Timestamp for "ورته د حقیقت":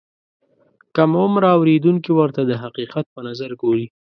2.13-3.05